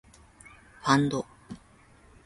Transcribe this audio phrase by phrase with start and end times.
[0.81, 1.27] ファンド